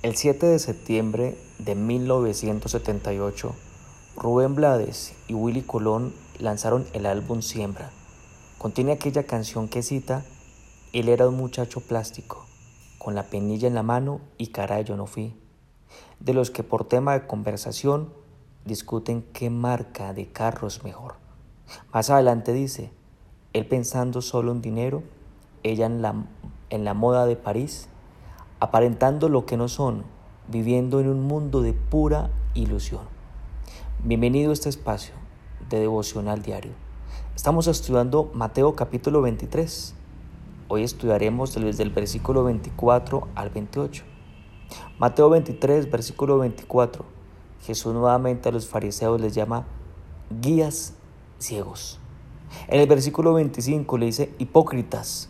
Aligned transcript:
El 0.00 0.14
7 0.14 0.46
de 0.46 0.60
septiembre 0.60 1.36
de 1.58 1.74
1978, 1.74 3.52
Rubén 4.14 4.54
Blades 4.54 5.12
y 5.26 5.34
Willy 5.34 5.62
Colón 5.62 6.14
lanzaron 6.38 6.86
el 6.92 7.04
álbum 7.04 7.42
Siembra. 7.42 7.90
Contiene 8.58 8.92
aquella 8.92 9.24
canción 9.24 9.66
que 9.66 9.82
cita, 9.82 10.24
Él 10.92 11.08
era 11.08 11.28
un 11.28 11.36
muchacho 11.36 11.80
plástico, 11.80 12.46
con 12.98 13.16
la 13.16 13.24
penilla 13.24 13.66
en 13.66 13.74
la 13.74 13.82
mano 13.82 14.20
y 14.36 14.48
cara 14.48 14.80
yo 14.82 14.96
no 14.96 15.06
fui, 15.06 15.34
de 16.20 16.32
los 16.32 16.52
que 16.52 16.62
por 16.62 16.84
tema 16.84 17.14
de 17.14 17.26
conversación 17.26 18.12
discuten 18.64 19.22
qué 19.32 19.50
marca 19.50 20.14
de 20.14 20.28
carro 20.28 20.68
es 20.68 20.84
mejor. 20.84 21.16
Más 21.92 22.08
adelante 22.08 22.52
dice, 22.52 22.92
él 23.52 23.66
pensando 23.66 24.22
solo 24.22 24.52
en 24.52 24.62
dinero, 24.62 25.02
ella 25.64 25.86
en 25.86 26.02
la, 26.02 26.14
en 26.70 26.84
la 26.84 26.94
moda 26.94 27.26
de 27.26 27.34
París, 27.34 27.88
aparentando 28.60 29.28
lo 29.28 29.46
que 29.46 29.56
no 29.56 29.68
son, 29.68 30.04
viviendo 30.48 31.00
en 31.00 31.08
un 31.08 31.20
mundo 31.20 31.62
de 31.62 31.72
pura 31.72 32.30
ilusión. 32.54 33.02
Bienvenido 34.02 34.50
a 34.50 34.52
este 34.52 34.68
espacio 34.68 35.14
de 35.70 35.78
devocional 35.78 36.42
diario. 36.42 36.72
Estamos 37.36 37.68
estudiando 37.68 38.30
Mateo 38.34 38.74
capítulo 38.74 39.22
23. 39.22 39.94
Hoy 40.66 40.82
estudiaremos 40.82 41.54
desde 41.54 41.84
el 41.84 41.90
versículo 41.90 42.42
24 42.44 43.28
al 43.36 43.50
28. 43.50 44.04
Mateo 44.98 45.30
23, 45.30 45.88
versículo 45.90 46.38
24. 46.38 47.04
Jesús 47.62 47.94
nuevamente 47.94 48.48
a 48.48 48.52
los 48.52 48.66
fariseos 48.66 49.20
les 49.20 49.34
llama 49.34 49.66
guías 50.40 50.94
ciegos. 51.38 52.00
En 52.66 52.80
el 52.80 52.88
versículo 52.88 53.34
25 53.34 53.98
le 53.98 54.06
dice 54.06 54.34
hipócritas. 54.38 55.28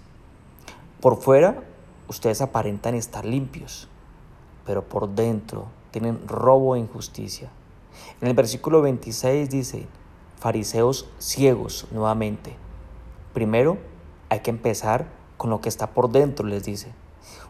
Por 1.01 1.21
fuera 1.21 1.63
ustedes 2.09 2.41
aparentan 2.41 2.95
estar 2.95 3.25
limpios, 3.25 3.89
pero 4.65 4.89
por 4.89 5.09
dentro 5.09 5.67
tienen 5.91 6.27
robo 6.27 6.75
e 6.75 6.81
injusticia. 6.81 7.51
En 8.21 8.29
el 8.29 8.35
versículo 8.35 8.83
26 8.83 9.51
dice, 9.51 9.87
fariseos 10.37 11.09
ciegos 11.19 11.87
nuevamente. 11.91 12.57
Primero 13.33 13.79
hay 14.29 14.41
que 14.41 14.51
empezar 14.51 15.09
con 15.37 15.51
lo 15.51 15.61
que 15.61 15.69
está 15.69 15.91
por 15.91 16.11
dentro, 16.11 16.47
les 16.47 16.65
dice. 16.65 16.93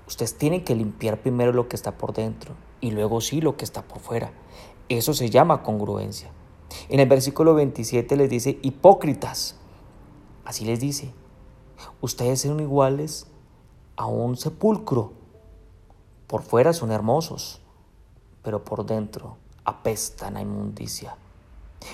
Ustedes 0.06 0.36
tienen 0.36 0.64
que 0.64 0.74
limpiar 0.74 1.18
primero 1.20 1.52
lo 1.52 1.68
que 1.68 1.76
está 1.76 1.98
por 1.98 2.12
dentro 2.12 2.54
y 2.80 2.90
luego 2.90 3.20
sí 3.20 3.40
lo 3.40 3.56
que 3.56 3.64
está 3.64 3.82
por 3.82 4.00
fuera. 4.00 4.32
Eso 4.88 5.12
se 5.12 5.30
llama 5.30 5.62
congruencia. 5.62 6.30
En 6.88 7.00
el 7.00 7.08
versículo 7.08 7.54
27 7.54 8.16
les 8.16 8.30
dice, 8.30 8.58
hipócritas. 8.62 9.56
Así 10.44 10.64
les 10.64 10.80
dice, 10.80 11.12
ustedes 12.00 12.40
son 12.40 12.60
iguales 12.60 13.26
a 13.98 14.06
un 14.06 14.36
sepulcro. 14.36 15.12
Por 16.28 16.42
fuera 16.42 16.72
son 16.72 16.92
hermosos, 16.92 17.60
pero 18.44 18.64
por 18.64 18.86
dentro 18.86 19.36
apestan 19.64 20.36
a 20.36 20.40
inmundicia. 20.40 21.16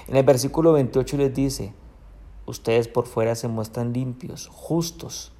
En 0.06 0.16
el 0.16 0.22
versículo 0.22 0.74
28 0.74 1.16
les 1.16 1.34
dice, 1.34 1.72
ustedes 2.44 2.88
por 2.88 3.06
fuera 3.06 3.34
se 3.34 3.48
muestran 3.48 3.94
limpios, 3.94 4.48
justos, 4.48 5.32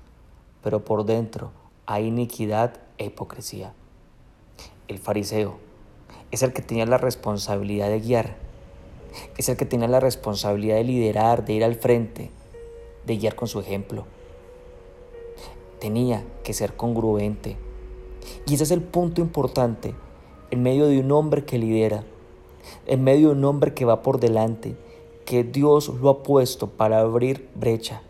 pero 0.63 0.85
por 0.87 1.05
dentro 1.05 1.51
hay 1.85 2.07
iniquidad 2.07 2.81
e 2.97 3.07
hipocresía. 3.07 3.75
El 4.89 4.99
fariseo 4.99 5.59
es 6.31 6.43
el 6.43 6.55
que 6.55 6.63
tenía 6.63 6.87
la 6.87 6.99
responsabilidad 6.99 7.91
de 7.91 8.01
guiar, 8.01 8.37
es 9.37 9.51
el 9.51 9.59
que 9.59 9.67
tenía 9.67 9.87
la 9.87 10.01
responsabilidad 10.01 10.77
de 10.77 10.85
liderar, 10.85 11.45
de 11.45 11.53
ir 11.53 11.65
al 11.65 11.75
frente, 11.75 12.31
de 13.05 13.19
guiar 13.19 13.35
con 13.35 13.49
su 13.49 13.61
ejemplo 13.61 14.07
tenía 15.79 16.25
que 16.43 16.55
ser 16.55 16.77
congruente. 16.77 17.57
Y 18.47 18.55
ese 18.55 18.65
es 18.65 18.71
el 18.71 18.83
punto 18.83 19.21
importante 19.21 19.95
en 20.51 20.63
medio 20.63 20.87
de 20.87 21.01
un 21.01 21.11
hombre 21.13 21.45
que 21.45 21.59
lidera, 21.59 22.05
en 22.87 23.03
medio 23.03 23.29
de 23.29 23.35
un 23.35 23.45
hombre 23.45 23.75
que 23.75 23.85
va 23.85 24.03
por 24.03 24.21
delante, 24.21 24.77
que 25.25 25.43
Dios 25.45 25.89
lo 25.89 26.09
ha 26.11 26.23
puesto 26.23 26.69
para 26.69 27.01
abrir 27.01 27.49
brecha. 27.55 28.03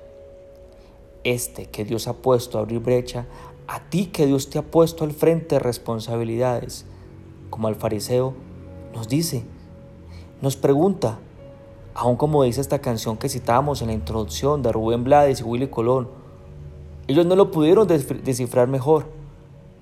Este 1.22 1.66
que 1.66 1.84
Dios 1.84 2.06
ha 2.06 2.14
puesto 2.14 2.58
a 2.58 2.62
abrir 2.62 2.80
brecha, 2.80 3.26
a 3.66 3.88
ti 3.88 4.06
que 4.06 4.26
Dios 4.26 4.50
te 4.50 4.58
ha 4.58 4.62
puesto 4.62 5.04
al 5.04 5.12
frente 5.12 5.54
de 5.54 5.58
responsabilidades, 5.58 6.84
como 7.50 7.68
al 7.68 7.76
fariseo, 7.76 8.34
nos 8.92 9.08
dice, 9.08 9.44
nos 10.42 10.56
pregunta, 10.56 11.18
aún 11.94 12.16
como 12.16 12.42
dice 12.42 12.60
esta 12.60 12.80
canción 12.80 13.16
que 13.16 13.28
citábamos 13.28 13.80
en 13.80 13.88
la 13.88 13.94
introducción 13.94 14.62
de 14.62 14.72
Rubén 14.72 15.04
Blades 15.04 15.40
y 15.40 15.44
Willy 15.44 15.68
Colón, 15.68 16.08
ellos 17.06 17.26
no 17.26 17.36
lo 17.36 17.50
pudieron 17.50 17.86
descifrar 17.86 18.68
mejor. 18.68 19.06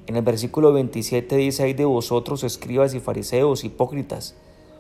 En 0.07 0.17
el 0.17 0.23
versículo 0.23 0.73
27 0.73 1.37
dice, 1.37 1.63
hay 1.63 1.75
de 1.75 1.85
vosotros, 1.85 2.43
escribas 2.43 2.95
y 2.95 3.01
fariseos, 3.01 3.63
hipócritas, 3.63 4.35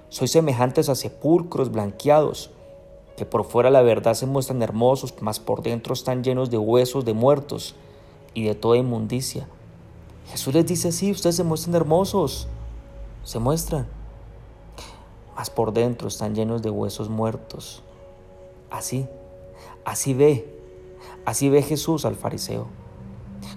sois 0.09 0.33
semejantes 0.33 0.89
a 0.89 0.97
sepulcros 0.97 1.71
blanqueados, 1.71 2.51
que 3.17 3.25
por 3.25 3.45
fuera 3.45 3.71
la 3.71 3.83
verdad 3.83 4.15
se 4.15 4.27
muestran 4.27 4.63
hermosos, 4.63 5.15
mas 5.21 5.39
por 5.39 5.63
dentro 5.63 5.95
están 5.95 6.25
llenos 6.25 6.51
de 6.51 6.59
huesos 6.59 7.05
de 7.05 7.15
muertos 7.15 7.77
y 8.35 8.45
de 8.45 8.55
toda 8.57 8.77
inmundicia. 8.77 9.47
Jesús 10.27 10.55
les 10.55 10.67
dice 10.67 10.89
así, 10.89 11.13
ustedes 11.13 11.37
se 11.37 11.45
muestran 11.45 11.77
hermosos, 11.77 12.49
se 13.23 13.39
muestran, 13.39 13.87
mas 15.37 15.51
por 15.51 15.73
dentro 15.73 16.09
están 16.09 16.35
llenos 16.35 16.63
de 16.63 16.71
huesos 16.71 17.09
muertos. 17.09 17.83
Así, 18.71 19.07
así 19.85 20.15
ve 20.15 20.62
Así 21.25 21.49
ve 21.49 21.63
Jesús 21.63 22.05
al 22.05 22.17
fariseo. 22.17 22.67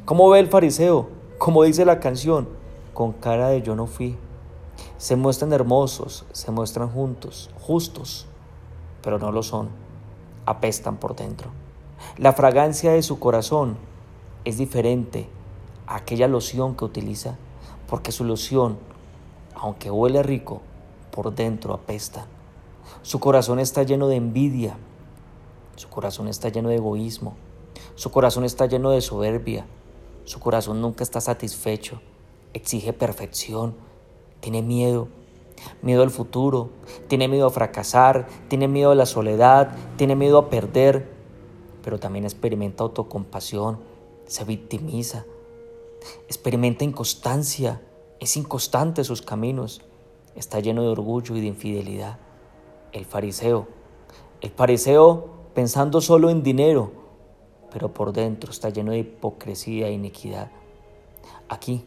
¿Cómo 0.06 0.30
ve 0.30 0.40
el 0.40 0.48
fariseo? 0.48 1.10
Como 1.40 1.64
dice 1.64 1.84
la 1.84 2.00
canción, 2.00 2.48
con 2.94 3.12
cara 3.12 3.50
de 3.50 3.62
yo 3.62 3.76
no 3.76 3.88
fui. 3.88 4.18
Se 4.98 5.16
muestran 5.16 5.52
hermosos, 5.52 6.26
se 6.32 6.52
muestran 6.52 6.90
juntos, 6.90 7.50
justos, 7.60 8.28
pero 9.02 9.20
no 9.20 9.32
lo 9.32 9.42
son. 9.42 9.70
Apestan 10.46 10.98
por 10.98 11.16
dentro. 11.16 11.50
La 12.18 12.34
fragancia 12.34 12.92
de 12.92 13.02
su 13.02 13.20
corazón 13.20 13.78
es 14.44 14.58
diferente 14.58 15.28
a 15.88 15.96
aquella 15.98 16.28
loción 16.28 16.76
que 16.76 16.86
utiliza, 16.86 17.36
porque 17.88 18.12
su 18.12 18.24
loción, 18.24 18.78
aunque 19.56 19.90
huele 19.90 20.22
rico, 20.22 20.62
por 21.12 21.34
dentro 21.34 21.74
apesta. 21.74 22.28
Su 23.02 23.20
corazón 23.20 23.60
está 23.60 23.84
lleno 23.84 24.08
de 24.08 24.18
envidia, 24.18 24.78
su 25.76 25.90
corazón 25.90 26.28
está 26.28 26.50
lleno 26.50 26.70
de 26.70 26.76
egoísmo, 26.76 27.36
su 27.96 28.12
corazón 28.12 28.44
está 28.44 28.66
lleno 28.66 28.92
de 28.92 29.00
soberbia. 29.00 29.66
Su 30.26 30.42
corazón 30.42 30.82
nunca 30.82 31.02
está 31.02 31.22
satisfecho. 31.22 32.02
Exige 32.54 32.92
perfección. 32.92 33.74
Tiene 34.42 34.62
miedo. 34.62 35.08
Miedo 35.82 36.04
al 36.04 36.10
futuro. 36.10 36.72
Tiene 37.08 37.30
miedo 37.30 37.48
a 37.48 37.52
fracasar. 37.52 38.28
Tiene 38.50 38.68
miedo 38.68 38.92
a 38.92 38.96
la 38.96 39.06
soledad. 39.06 39.78
Tiene 39.96 40.18
miedo 40.18 40.38
a 40.38 40.50
perder. 40.50 41.10
Pero 41.86 41.98
también 41.98 42.26
experimenta 42.26 42.84
autocompasión. 42.84 43.80
Se 44.28 44.44
victimiza. 44.44 45.24
Experimenta 46.28 46.84
inconstancia. 46.84 47.82
Es 48.20 48.36
inconstante 48.36 49.06
sus 49.06 49.22
caminos. 49.22 49.82
Está 50.36 50.60
lleno 50.60 50.82
de 50.82 50.90
orgullo 50.90 51.38
y 51.38 51.40
de 51.40 51.48
infidelidad. 51.48 52.20
El 52.92 53.06
fariseo. 53.06 53.68
El 54.42 54.50
fariseo 54.50 55.30
pensando 55.54 56.02
solo 56.02 56.30
en 56.30 56.44
dinero 56.44 57.05
pero 57.76 57.94
por 57.94 58.14
dentro 58.14 58.52
está 58.52 58.70
lleno 58.70 58.94
de 58.94 59.00
hipocresía 59.00 59.90
e 59.90 59.92
iniquidad. 59.92 60.50
Aquí, 61.50 61.84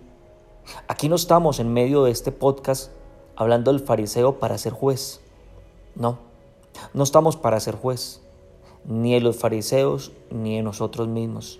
aquí 0.87 1.09
no 1.09 1.16
estamos 1.16 1.60
en 1.60 1.72
medio 1.72 2.04
de 2.04 2.10
este 2.10 2.31
podcast 2.31 2.93
hablando 3.37 3.72
del 3.72 3.81
fariseo 3.81 4.38
para 4.38 4.59
ser 4.59 4.75
juez. 4.75 5.22
No, 5.94 6.19
no 6.93 7.03
estamos 7.03 7.38
para 7.38 7.59
ser 7.59 7.75
juez, 7.75 8.21
ni 8.84 9.15
en 9.15 9.25
los 9.25 9.38
fariseos 9.38 10.12
ni 10.31 10.59
en 10.59 10.66
nosotros 10.66 11.09
mismos. 11.09 11.59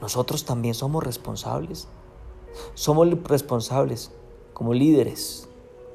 Nosotros 0.00 0.44
también 0.44 0.74
somos 0.74 1.04
responsables. 1.04 1.86
Somos 2.74 3.08
responsables 3.28 4.10
como 4.54 4.74
líderes, 4.74 5.48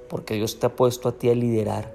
porque 0.08 0.36
Dios 0.36 0.58
te 0.58 0.68
ha 0.68 0.76
puesto 0.78 1.10
a 1.10 1.18
ti 1.18 1.30
a 1.30 1.36
liderar. 1.36 1.94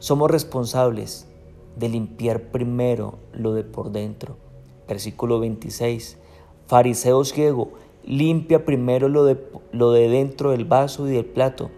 Somos 0.00 0.32
responsables 0.32 1.28
de 1.76 1.88
limpiar 1.88 2.50
primero 2.50 3.20
lo 3.32 3.54
de 3.54 3.62
por 3.62 3.92
dentro 3.92 4.42
Versículo 4.88 5.40
26. 5.40 6.18
Fariseo 6.66 7.24
ciego, 7.24 7.72
limpia 8.04 8.64
primero 8.64 9.08
lo 9.08 9.24
de, 9.24 9.38
lo 9.72 9.92
de 9.92 10.08
dentro 10.08 10.50
del 10.50 10.64
vaso 10.64 11.08
y 11.08 11.12
del 11.12 11.24
plato, 11.24 11.70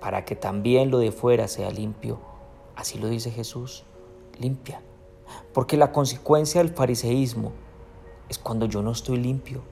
para 0.00 0.24
que 0.24 0.36
también 0.36 0.90
lo 0.90 0.98
de 0.98 1.12
fuera 1.12 1.48
sea 1.48 1.70
limpio. 1.70 2.18
Así 2.76 2.98
lo 2.98 3.08
dice 3.08 3.30
Jesús, 3.30 3.84
limpia. 4.38 4.82
Porque 5.52 5.76
la 5.76 5.92
consecuencia 5.92 6.62
del 6.62 6.72
fariseísmo 6.72 7.52
es 8.28 8.38
cuando 8.38 8.66
yo 8.66 8.82
no 8.82 8.92
estoy 8.92 9.18
limpio. 9.18 9.62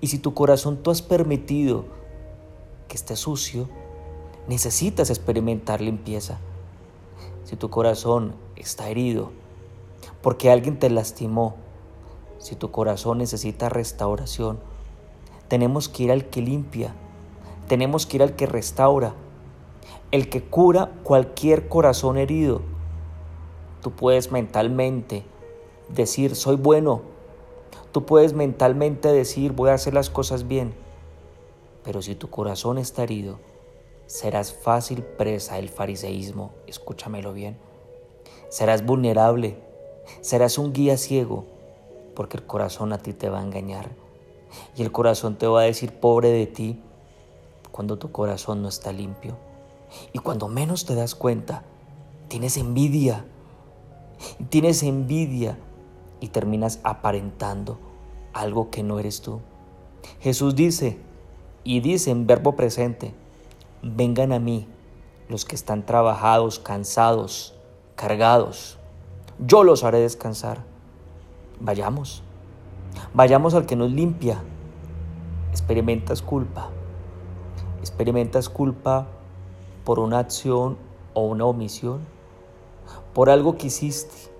Y 0.00 0.08
si 0.08 0.18
tu 0.18 0.34
corazón 0.34 0.82
tú 0.82 0.90
has 0.90 1.02
permitido 1.02 1.84
que 2.88 2.96
esté 2.96 3.16
sucio, 3.16 3.68
necesitas 4.48 5.10
experimentar 5.10 5.80
limpieza. 5.80 6.38
Si 7.44 7.56
tu 7.56 7.70
corazón 7.70 8.34
está 8.56 8.90
herido 8.90 9.30
porque 10.22 10.50
alguien 10.50 10.78
te 10.78 10.90
lastimó, 10.90 11.56
si 12.40 12.56
tu 12.56 12.70
corazón 12.70 13.18
necesita 13.18 13.68
restauración, 13.68 14.58
tenemos 15.48 15.88
que 15.88 16.04
ir 16.04 16.12
al 16.12 16.24
que 16.24 16.40
limpia, 16.40 16.94
Tenemos 17.68 18.04
que 18.04 18.16
ir 18.16 18.24
al 18.24 18.34
que 18.34 18.46
restaura, 18.46 19.14
el 20.10 20.28
que 20.28 20.42
cura 20.42 20.90
cualquier 21.04 21.68
corazón 21.68 22.18
herido. 22.18 22.62
Tú 23.80 23.92
puedes 23.92 24.32
mentalmente 24.32 25.22
decir, 25.88 26.34
soy 26.34 26.56
bueno. 26.56 27.02
Tú 27.92 28.06
puedes 28.06 28.32
mentalmente 28.32 29.12
decir, 29.12 29.52
voy 29.52 29.70
a 29.70 29.74
hacer 29.74 29.94
las 29.94 30.10
cosas 30.10 30.48
bien. 30.48 30.74
Pero 31.84 32.02
si 32.02 32.16
tu 32.16 32.28
corazón 32.28 32.76
está 32.76 33.04
herido, 33.04 33.38
serás 34.06 34.52
fácil 34.52 35.04
presa 35.04 35.54
del 35.54 35.68
fariseísmo. 35.68 36.50
Escúchamelo 36.66 37.32
bien. 37.32 37.56
Serás 38.48 38.84
vulnerable. 38.84 39.58
Serás 40.22 40.58
un 40.58 40.72
guía 40.72 40.96
ciego, 40.96 41.44
porque 42.20 42.36
el 42.36 42.44
corazón 42.44 42.92
a 42.92 42.98
ti 42.98 43.14
te 43.14 43.30
va 43.30 43.38
a 43.38 43.42
engañar. 43.42 43.88
Y 44.76 44.82
el 44.82 44.92
corazón 44.92 45.36
te 45.36 45.46
va 45.46 45.62
a 45.62 45.64
decir, 45.64 45.90
pobre 45.90 46.28
de 46.28 46.46
ti, 46.46 46.78
cuando 47.72 47.96
tu 47.96 48.12
corazón 48.12 48.60
no 48.60 48.68
está 48.68 48.92
limpio. 48.92 49.38
Y 50.12 50.18
cuando 50.18 50.46
menos 50.46 50.84
te 50.84 50.94
das 50.94 51.14
cuenta, 51.14 51.62
tienes 52.28 52.58
envidia. 52.58 53.24
Tienes 54.50 54.82
envidia 54.82 55.56
y 56.20 56.28
terminas 56.28 56.80
aparentando 56.82 57.78
algo 58.34 58.68
que 58.68 58.82
no 58.82 58.98
eres 58.98 59.22
tú. 59.22 59.40
Jesús 60.20 60.54
dice, 60.54 60.98
y 61.64 61.80
dice 61.80 62.10
en 62.10 62.26
verbo 62.26 62.54
presente, 62.54 63.14
vengan 63.80 64.34
a 64.34 64.38
mí 64.38 64.68
los 65.30 65.46
que 65.46 65.54
están 65.56 65.86
trabajados, 65.86 66.58
cansados, 66.58 67.54
cargados. 67.96 68.76
Yo 69.38 69.64
los 69.64 69.84
haré 69.84 70.00
descansar. 70.00 70.68
Vayamos. 71.60 72.22
Vayamos 73.12 73.52
al 73.52 73.66
que 73.66 73.76
nos 73.76 73.92
limpia. 73.92 74.42
Experimentas 75.50 76.22
culpa. 76.22 76.70
Experimentas 77.80 78.48
culpa 78.48 79.06
por 79.84 79.98
una 79.98 80.18
acción 80.20 80.78
o 81.12 81.26
una 81.26 81.44
omisión. 81.44 82.00
Por 83.12 83.28
algo 83.28 83.58
que 83.58 83.66
hiciste. 83.66 84.32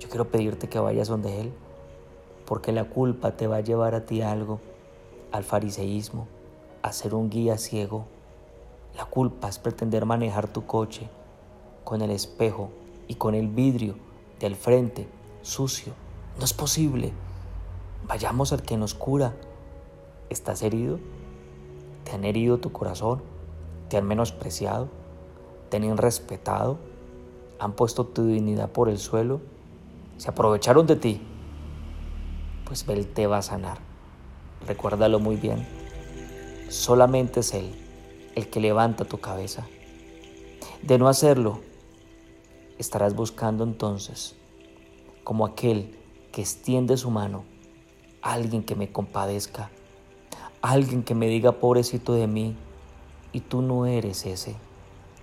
Yo 0.00 0.08
quiero 0.08 0.28
pedirte 0.30 0.68
que 0.68 0.78
vayas 0.78 1.08
donde 1.08 1.42
Él. 1.42 1.52
Porque 2.46 2.72
la 2.72 2.84
culpa 2.84 3.36
te 3.36 3.46
va 3.46 3.56
a 3.56 3.60
llevar 3.60 3.94
a 3.94 4.06
ti 4.06 4.22
algo 4.22 4.60
al 5.30 5.44
fariseísmo, 5.44 6.26
a 6.82 6.92
ser 6.92 7.14
un 7.14 7.28
guía 7.28 7.58
ciego. 7.58 8.06
La 8.96 9.04
culpa 9.04 9.48
es 9.48 9.58
pretender 9.58 10.06
manejar 10.06 10.48
tu 10.48 10.64
coche 10.64 11.10
con 11.84 12.00
el 12.00 12.10
espejo 12.10 12.70
y 13.08 13.16
con 13.16 13.34
el 13.34 13.48
vidrio 13.48 13.96
del 14.40 14.56
frente 14.56 15.06
sucio. 15.42 16.03
No 16.38 16.44
es 16.44 16.52
posible. 16.52 17.12
Vayamos 18.08 18.52
al 18.52 18.62
que 18.62 18.76
nos 18.76 18.94
cura. 18.94 19.34
¿Estás 20.30 20.62
herido? 20.62 20.98
¿Te 22.04 22.12
han 22.12 22.24
herido 22.24 22.58
tu 22.58 22.72
corazón? 22.72 23.22
¿Te 23.88 23.96
han 23.96 24.06
menospreciado? 24.06 24.88
¿Te 25.70 25.76
han 25.76 25.84
irrespetado? 25.84 26.78
¿Han 27.60 27.72
puesto 27.72 28.04
tu 28.06 28.26
dignidad 28.26 28.70
por 28.70 28.88
el 28.88 28.98
suelo? 28.98 29.40
¿Se 30.16 30.28
aprovecharon 30.28 30.86
de 30.86 30.96
ti? 30.96 31.22
Pues 32.64 32.84
Él 32.88 33.06
te 33.06 33.26
va 33.26 33.38
a 33.38 33.42
sanar. 33.42 33.78
Recuérdalo 34.66 35.20
muy 35.20 35.36
bien. 35.36 35.66
Solamente 36.68 37.40
es 37.40 37.54
Él 37.54 37.80
el 38.34 38.50
que 38.50 38.60
levanta 38.60 39.04
tu 39.04 39.18
cabeza. 39.18 39.66
De 40.82 40.98
no 40.98 41.08
hacerlo, 41.08 41.60
estarás 42.78 43.14
buscando 43.14 43.62
entonces, 43.62 44.34
como 45.22 45.46
aquel 45.46 45.96
que 46.34 46.40
extiende 46.40 46.96
su 46.96 47.12
mano, 47.12 47.44
alguien 48.20 48.64
que 48.64 48.74
me 48.74 48.90
compadezca, 48.90 49.70
alguien 50.62 51.04
que 51.04 51.14
me 51.14 51.28
diga 51.28 51.52
pobrecito 51.52 52.14
de 52.14 52.26
mí, 52.26 52.56
y 53.32 53.38
tú 53.38 53.62
no 53.62 53.86
eres 53.86 54.26
ese. 54.26 54.56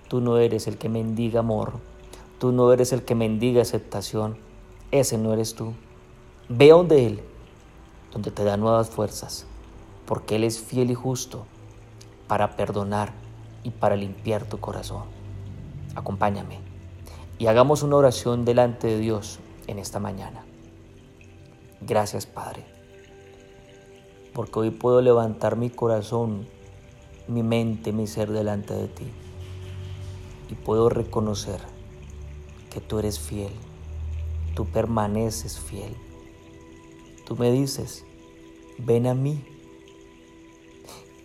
Tú 0.08 0.22
no 0.22 0.38
eres 0.38 0.66
el 0.66 0.78
que 0.78 0.88
mendiga 0.88 1.40
amor. 1.40 1.74
Tú 2.38 2.50
no 2.50 2.72
eres 2.72 2.94
el 2.94 3.02
que 3.02 3.14
mendiga 3.14 3.60
aceptación. 3.60 4.38
Ese 4.90 5.18
no 5.18 5.34
eres 5.34 5.54
tú. 5.54 5.74
Ve 6.48 6.70
donde 6.70 7.06
Él 7.06 7.22
donde 8.10 8.30
te 8.30 8.44
da 8.44 8.56
nuevas 8.56 8.88
fuerzas, 8.90 9.46
porque 10.06 10.36
Él 10.36 10.44
es 10.44 10.60
fiel 10.60 10.90
y 10.90 10.94
justo 10.94 11.46
para 12.26 12.56
perdonar 12.56 13.12
y 13.64 13.70
para 13.70 13.96
limpiar 13.96 14.44
tu 14.44 14.60
corazón. 14.60 15.04
Acompáñame 15.94 16.60
y 17.38 17.48
hagamos 17.48 17.82
una 17.82 17.96
oración 17.96 18.46
delante 18.46 18.86
de 18.86 18.98
Dios 18.98 19.40
en 19.66 19.78
esta 19.78 19.98
mañana. 19.98 20.44
Gracias 21.86 22.26
Padre, 22.26 22.64
porque 24.32 24.58
hoy 24.58 24.70
puedo 24.70 25.00
levantar 25.00 25.56
mi 25.56 25.70
corazón, 25.70 26.46
mi 27.28 27.42
mente, 27.42 27.92
mi 27.92 28.06
ser 28.06 28.30
delante 28.30 28.74
de 28.74 28.88
ti 28.88 29.06
y 30.48 30.54
puedo 30.54 30.88
reconocer 30.88 31.60
que 32.70 32.80
tú 32.80 32.98
eres 32.98 33.18
fiel, 33.18 33.52
tú 34.54 34.66
permaneces 34.66 35.58
fiel 35.58 35.94
Tú 37.24 37.36
me 37.36 37.52
dices, 37.52 38.04
ven 38.78 39.06
a 39.06 39.14
mí. 39.14 39.42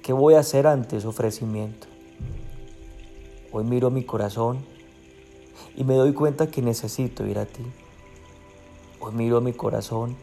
¿Qué 0.03 0.13
voy 0.13 0.35
a 0.35 0.39
hacer 0.39 0.67
ante 0.67 0.97
ese 0.97 1.07
ofrecimiento? 1.07 1.87
Hoy 3.51 3.63
miro 3.63 3.89
mi 3.89 4.03
corazón 4.03 4.59
y 5.75 5.83
me 5.83 5.95
doy 5.95 6.13
cuenta 6.13 6.51
que 6.51 6.61
necesito 6.61 7.25
ir 7.25 7.39
a 7.39 7.45
ti. 7.45 7.63
Hoy 8.99 9.13
miro 9.13 9.41
mi 9.41 9.53
corazón 9.53 10.15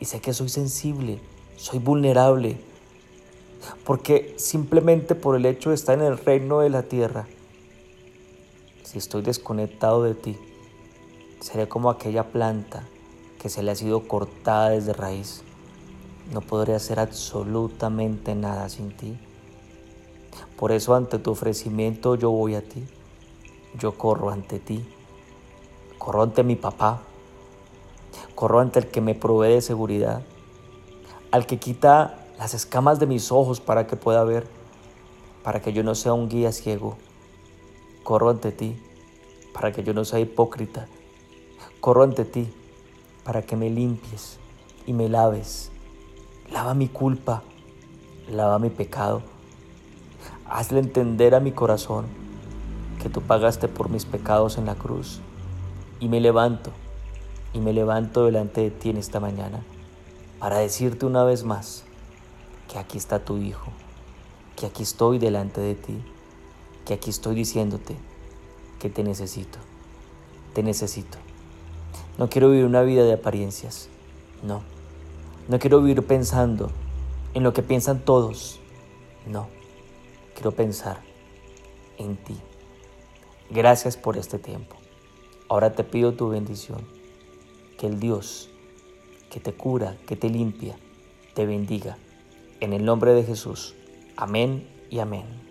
y 0.00 0.06
sé 0.06 0.20
que 0.20 0.32
soy 0.32 0.48
sensible, 0.48 1.20
soy 1.56 1.78
vulnerable, 1.78 2.58
porque 3.84 4.34
simplemente 4.38 5.14
por 5.14 5.36
el 5.36 5.46
hecho 5.46 5.68
de 5.68 5.76
estar 5.76 5.98
en 5.98 6.04
el 6.04 6.18
reino 6.18 6.60
de 6.60 6.70
la 6.70 6.82
tierra, 6.84 7.26
si 8.82 8.98
estoy 8.98 9.22
desconectado 9.22 10.02
de 10.02 10.14
ti, 10.14 10.36
seré 11.40 11.68
como 11.68 11.90
aquella 11.90 12.32
planta 12.32 12.88
que 13.40 13.48
se 13.48 13.62
le 13.62 13.70
ha 13.70 13.74
sido 13.74 14.08
cortada 14.08 14.70
desde 14.70 14.92
raíz. 14.92 15.42
No 16.32 16.40
podría 16.40 16.76
hacer 16.76 16.98
absolutamente 16.98 18.34
nada 18.34 18.68
sin 18.68 18.96
ti. 18.96 19.18
Por 20.56 20.72
eso 20.72 20.94
ante 20.94 21.18
tu 21.18 21.30
ofrecimiento 21.30 22.14
yo 22.14 22.30
voy 22.30 22.54
a 22.54 22.62
ti. 22.62 22.84
Yo 23.78 23.96
corro 23.96 24.30
ante 24.30 24.58
ti. 24.58 24.84
Corro 25.98 26.22
ante 26.22 26.42
mi 26.42 26.56
papá. 26.56 27.02
Corro 28.40 28.60
ante 28.60 28.78
el 28.78 28.86
que 28.86 29.02
me 29.02 29.14
provee 29.14 29.52
de 29.52 29.60
seguridad. 29.60 30.22
Al 31.30 31.44
que 31.44 31.58
quita 31.58 32.24
las 32.38 32.54
escamas 32.54 32.98
de 32.98 33.04
mis 33.04 33.32
ojos 33.32 33.60
para 33.60 33.86
que 33.86 33.96
pueda 33.96 34.24
ver. 34.24 34.46
Para 35.42 35.60
que 35.60 35.74
yo 35.74 35.82
no 35.82 35.94
sea 35.94 36.14
un 36.14 36.30
guía 36.30 36.50
ciego. 36.50 36.96
Corro 38.02 38.30
ante 38.30 38.50
ti. 38.50 38.82
Para 39.52 39.72
que 39.72 39.82
yo 39.82 39.92
no 39.92 40.06
sea 40.06 40.20
hipócrita. 40.20 40.88
Corro 41.80 42.02
ante 42.02 42.24
ti 42.24 42.50
para 43.24 43.42
que 43.42 43.56
me 43.56 43.68
limpies 43.68 44.38
y 44.86 44.94
me 44.94 45.10
laves. 45.10 45.70
Lava 46.50 46.72
mi 46.72 46.88
culpa, 46.88 47.42
lava 48.26 48.58
mi 48.58 48.70
pecado. 48.70 49.20
Hazle 50.46 50.80
entender 50.80 51.34
a 51.34 51.40
mi 51.40 51.52
corazón 51.52 52.06
que 53.02 53.10
tú 53.10 53.20
pagaste 53.20 53.68
por 53.68 53.90
mis 53.90 54.06
pecados 54.06 54.56
en 54.56 54.64
la 54.64 54.76
cruz. 54.76 55.20
Y 56.00 56.08
me 56.08 56.20
levanto, 56.22 56.70
y 57.52 57.58
me 57.60 57.72
levanto 57.72 58.24
delante 58.24 58.60
de 58.62 58.70
ti 58.70 58.90
en 58.90 58.96
esta 58.96 59.20
mañana 59.20 59.62
para 60.38 60.58
decirte 60.58 61.06
una 61.06 61.24
vez 61.24 61.44
más 61.44 61.84
que 62.70 62.78
aquí 62.78 62.98
está 62.98 63.24
tu 63.24 63.36
Hijo, 63.38 63.70
que 64.56 64.66
aquí 64.66 64.82
estoy 64.82 65.18
delante 65.18 65.60
de 65.60 65.74
ti, 65.74 66.02
que 66.86 66.94
aquí 66.94 67.10
estoy 67.10 67.34
diciéndote 67.34 67.96
que 68.78 68.88
te 68.88 69.02
necesito, 69.02 69.58
te 70.54 70.62
necesito. 70.62 71.18
No 72.18 72.28
quiero 72.28 72.50
vivir 72.50 72.64
una 72.64 72.82
vida 72.82 73.04
de 73.04 73.12
apariencias. 73.12 73.88
No. 74.42 74.62
No 75.48 75.58
quiero 75.58 75.80
vivir 75.80 76.06
pensando 76.06 76.70
en 77.34 77.42
lo 77.42 77.52
que 77.52 77.62
piensan 77.62 78.00
todos. 78.00 78.60
No. 79.26 79.48
Quiero 80.34 80.52
pensar 80.52 81.00
en 81.98 82.16
ti. 82.16 82.36
Gracias 83.50 83.96
por 83.96 84.16
este 84.16 84.38
tiempo. 84.38 84.76
Ahora 85.48 85.72
te 85.72 85.82
pido 85.82 86.12
tu 86.12 86.28
bendición. 86.28 86.99
Que 87.80 87.86
el 87.86 87.98
Dios 87.98 88.50
que 89.30 89.40
te 89.40 89.54
cura, 89.54 89.96
que 90.06 90.16
te 90.16 90.28
limpia, 90.28 90.76
te 91.34 91.46
bendiga. 91.46 91.96
En 92.60 92.74
el 92.74 92.84
nombre 92.84 93.14
de 93.14 93.24
Jesús. 93.24 93.74
Amén 94.16 94.68
y 94.90 94.98
amén. 94.98 95.49